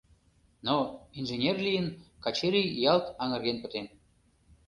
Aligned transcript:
Но, 0.65 0.75
«инженер» 1.19 1.57
лийын, 1.65 1.87
Качырий 2.23 2.69
ялт 2.91 3.05
аҥырген 3.21 3.57
пытен. 3.63 3.85